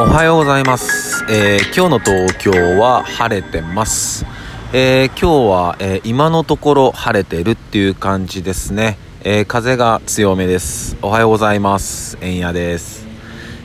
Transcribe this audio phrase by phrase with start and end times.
[0.00, 4.24] おはようございます、えー今日の東京は晴れてます、
[4.72, 10.96] えー今日は、えー今のところ晴れてるっていう感じですね、えー風が強めです。
[11.02, 12.16] おはようございます。
[12.22, 13.06] えんやです、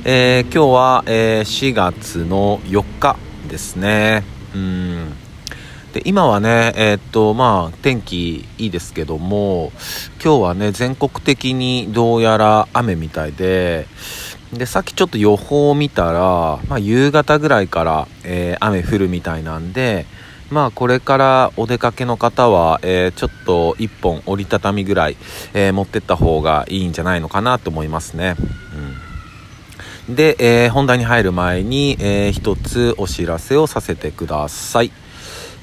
[0.03, 3.15] えー今日は、えー4月の4日
[3.49, 4.25] ですね。
[4.53, 5.24] うん。
[5.95, 9.71] で今はねえーっとまあ天気いいですけども
[10.21, 13.87] 今日はね全国的にどうやら雨みたいで
[14.51, 20.05] でさっきちょっと予報を見たら、まあ、夕方ぐらいから、えー雨降るみたいなんで
[20.49, 25.17] まあこれからお出かけの方は、えーちょっと1本折りたたみぐらい、
[25.53, 28.35] え持ってった方がいいんじゃないのかなと思いますね。
[30.07, 34.91] うんで、えー本題に入る前に、えー一つお知らせをさせてください。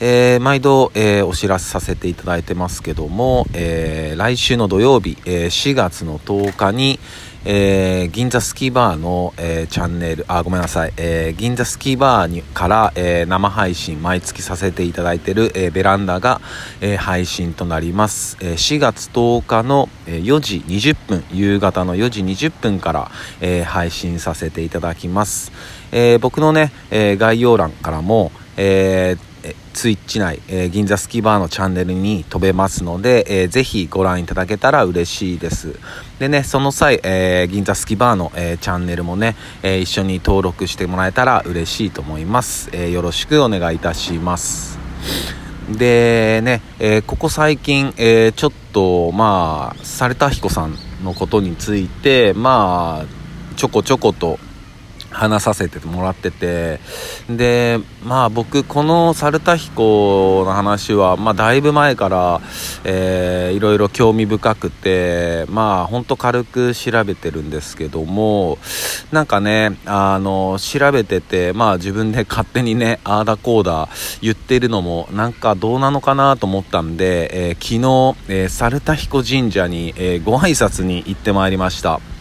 [0.04, 6.98] えー毎度、えーお知らせさせていただいてますけども、えー来週の土曜日、え4月の10日に、
[7.44, 16.40] え銀座スキーバーの、えチャンネル、あ、ごめんなさい、え銀座スキーバーにから、え生配信毎月させていただいてる、えベランダが、
[16.80, 18.36] え配信となります。
[18.40, 25.52] え4月10日の、え4時20分、夕方の4時20分から、え配信させていただきます。
[25.92, 35.78] え僕のね、え概要欄からも、えーえツイッチ内、えー銀座スキーバーのチャンネルに飛べますので、えーぜひご覧いただけたら嬉しいです。
[36.18, 42.70] でね、その際、えー銀座スキーバーの、えーチャンネルもね、え一緒に登録してもらえたら嬉しいと思います。
[42.72, 44.78] えよろしくお願いいたします。
[45.70, 54.38] でね、えここ最近、えちょっとまあされた彦さんのことについてまあちょこちょこと
[55.12, 56.80] 話させてもらってて
[57.28, 62.40] でまあ僕この猿田彦の話は、まあ、だいぶ前から、
[62.84, 68.58] えーいろいろ興味深くてまあほんと軽く調べてるんですけども
[69.12, 73.88] なんかねあの調べててまあ自分で勝手にねあーだこうだ
[74.20, 82.11] 言ってるのもなんかどうなのかなと思ったんで、えー昨日、えー猿田彦神社に、えーご挨拶に行ってまいりました。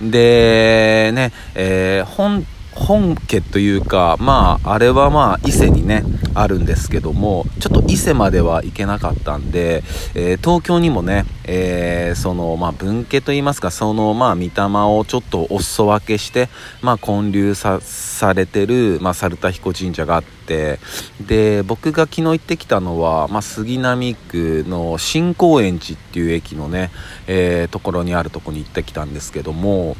[0.00, 6.02] でね、えー本本家というかまああれはまあ伊勢にね
[6.34, 9.82] あるんですけどもちょっと伊勢までは行けなかったんで、
[10.14, 14.50] えー東京にもね、えーそのまあ分家といいますかそのまあ御霊
[14.98, 16.48] をちょっとお裾分けして
[16.82, 20.78] まあ建立さされてる、まあ、猿田彦神社があって
[21.26, 26.90] で僕が昨日行ってきたのは、まあ、杉並区の新高円寺っていう駅のね、
[27.26, 29.96] えーところにあるとこに行ってきたんですけども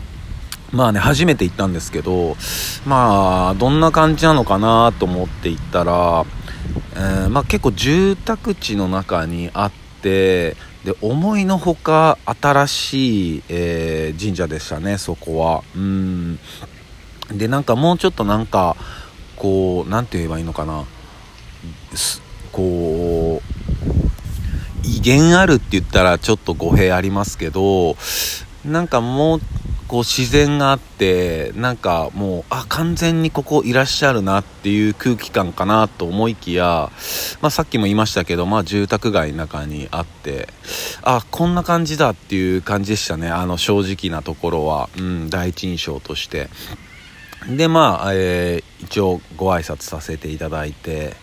[0.73, 2.37] まあね初めて行ったんですけど
[2.87, 6.25] まあどんな感じなのかなと思って行ったら、
[6.95, 9.73] えーまあ、結構住宅地の中にあっ
[10.03, 15.63] てで思いのほか新しい、えー神社でしたねそこは。
[15.75, 16.39] うん。
[17.33, 18.77] でなんかもうちょっとなんか
[19.37, 20.85] こうなんて言えばいいのかな。
[22.53, 27.97] こう威厳あるって言ったらちょっと語弊ありますけど
[28.65, 29.41] なんかもう
[29.95, 36.91] こう自然があってなんかもうあ完全にここいらっしゃるなっていう空気感かなと思いきや、
[37.41, 40.49] まあ、さっきも言いましたけど、まあ、住宅街の中にあって
[41.03, 43.29] あこんな感じだっていう感じでしたね。
[43.29, 46.49] あの正直なところは、うん、第一印象として。
[47.49, 51.15] でまあ、えー一応ご挨拶させていただいて。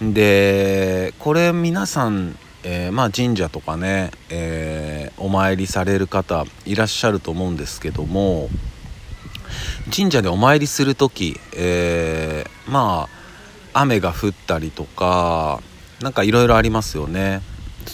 [0.00, 8.48] でこれ皆さん、えーまあ、神社とかね、えーお参りされる方いらっしゃると思うんですけども
[9.94, 13.08] 神社でお参りする時、えーま
[13.72, 15.60] あ雨が降ったりとか
[16.00, 17.42] なんかいろいろありますよね。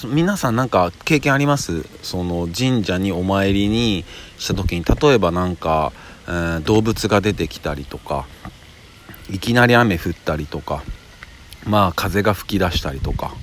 [0.04, 1.84] 皆さんなんか経験あります？
[2.03, 4.04] その神社にお参りに
[4.38, 5.93] した時に例えばなんか、
[6.27, 8.27] えー動物が出てきたりとか
[9.31, 10.83] いきなり雨降ったりとか
[11.66, 13.34] まあ風が吹き出したりとか。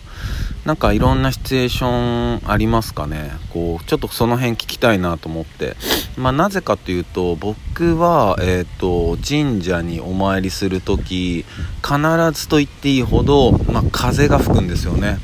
[0.66, 3.32] なんかいろんなシチュエーションありますかね。
[3.52, 5.76] こうちょっとその辺聞きたいなと思って。
[6.16, 11.44] まあなぜかというと僕はえっ、と神社にお参りする時
[11.84, 11.98] 必
[12.32, 15.18] ずと言っていいほど、まあ、風が吹くんですよね。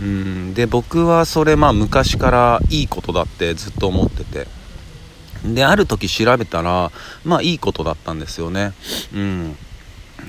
[0.00, 0.54] うん。
[0.54, 4.46] で僕はそれまあ昔からいいことだってずっと思ってて。
[5.44, 6.90] である時調べたら
[7.24, 8.72] まあいいことだったんですよね。
[9.14, 9.56] うん。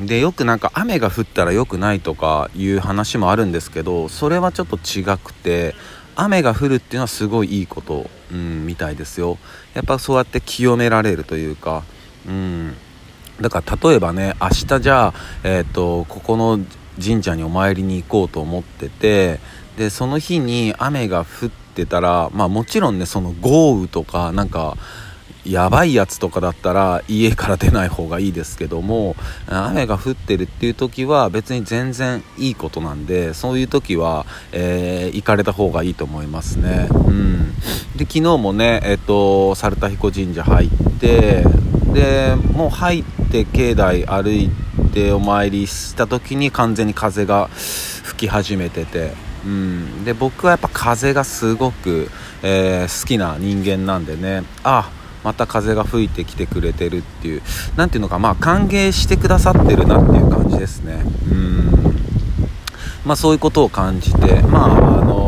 [0.01, 5.75] でよくなんか雨が降ったら良くないとかいう話もあるんですけどそれはちょっと違くて
[6.15, 9.37] 雨が降るっていうのはすごいいいこと、うん、みたいですよ。
[9.73, 11.83] やっぱそうやって清められるというか
[12.27, 12.75] うん。
[13.41, 15.13] だから例えばね明日じゃあ、
[15.43, 16.59] えー、とここの
[17.01, 19.39] 神社にお参りに行こうと思ってて
[19.77, 24.75] でその日に雨が降ってたらまあもちろんねその豪雨とかなんか
[25.49, 29.15] やばいやつとかだったら家から出ない方がいいですけども
[29.47, 36.87] 雨が降ってるっていう時は別に全然いいことなんでそういう時は、えー、行かれた方がいいと思いますね。
[36.91, 37.55] うん、
[37.97, 40.69] で昨日もね、えっと、猿田彦神社入っ
[40.99, 41.43] て
[41.93, 44.51] でもう入って境内歩い
[44.93, 47.47] てお参りした時に完全に風が
[48.03, 49.13] 吹き始めてて、
[49.43, 52.11] うん、で僕はやっぱ風がすごく、
[52.43, 54.91] えー、好きな人間なんでねあ
[55.23, 57.41] また風が吹いてきてくれてるっていう
[57.75, 61.03] 何ていうのかまあ歓迎してくださってるなっていう感じですね。
[61.31, 61.71] うん。
[63.05, 65.19] まあそういうことを感じてまああの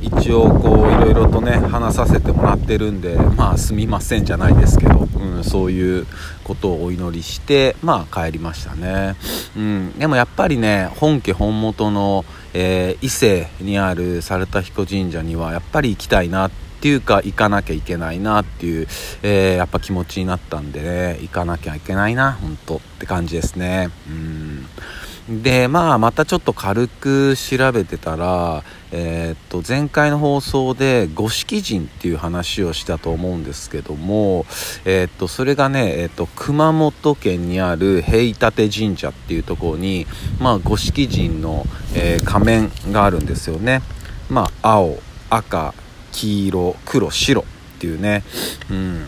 [0.00, 6.06] 一応こういろいろとね話させてもらってるんでまあすみませんじゃないですけど、うん、そういう
[6.44, 9.16] ことをお祈りしてまあ帰りましたね、
[9.56, 18.86] うん、でもやっぱりね本家本元の、えー、伊勢にある猿田彦神社にはやっぱり行きたいなってていうか行かなきゃいけないなっていう、
[19.22, 34.44] えー、やっぱ気持ちになったんでね行かなきゃいけないな本当って感じですねうんでまあまたちょっと軽く調べてたら、えー、っと前回の放送で五色神っていう話をしたと思うんですけども、
[34.84, 40.06] えー、っとそれがね、えー、っと熊本県にある平立神社っていうところに、
[40.38, 41.64] まあ、五色神の、
[41.94, 43.80] え仮面があるんですよね。
[44.28, 44.98] まあ、青
[45.30, 45.72] 赤
[46.14, 47.44] 黄色黒白っ
[47.80, 48.22] ていうね、
[48.70, 49.06] うん。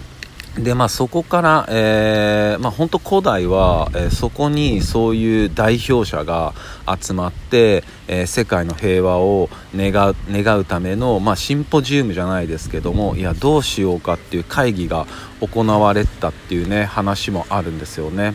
[0.58, 6.54] でまあそこから、えー、まあ本当古代は、えー、そこにそういう代表者が
[6.98, 15.06] 集まって、えー、世界の平和を願う願うための、まあ、シンポジウムじゃないですけどもいやどうしようかっていう会議が
[15.40, 18.34] 行われたっていうね話もあるんですよね。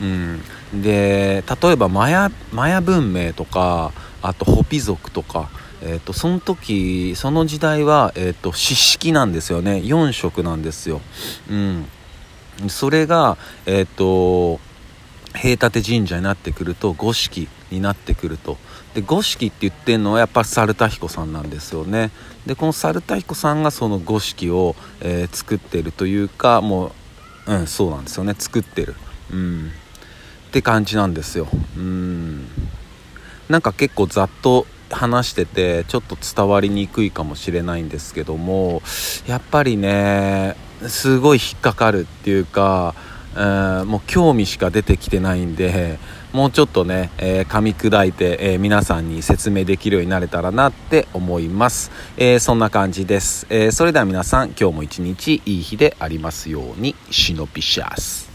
[0.00, 3.92] うん、で例えばマヤマヤ文明とか
[4.22, 5.50] あとホピ族とか
[5.88, 9.76] えーと、その時その時代は、えーと、四式なんですよね。
[9.76, 11.00] 4色なんですよ、
[11.48, 11.86] うん、
[12.68, 14.60] それが、えーと、
[15.36, 18.56] 平立神社になってくると五色になってくると。
[18.94, 22.10] で五色って言ってるのはやっぱ猿田彦さんなんですよね。
[22.46, 26.92] でこの猿田彦さんがその五色を、えー、作ってるというかも
[27.46, 28.34] ううんそうなんですよね。
[28.36, 28.94] 作ってる。
[29.30, 29.70] うん。
[30.48, 31.46] って感じなんですよ。
[31.76, 32.48] うん。
[33.48, 38.82] なんか結構ざっと話しててちょっと伝わりにくいかもしれないんですけども
[39.26, 40.56] やっぱりね
[40.88, 42.94] すごい引っかかるっていうか、
[43.34, 45.98] えー、もう興味しか出てきてないんで
[46.32, 56.94] もうちょっとね、えー、噛み砕いて、えー、皆さんに説明できるようになれたらなって思います、えそんな感じです、えそれでは皆さん今日も一日いい日でありますように。
[57.10, 58.25] シノピシャス。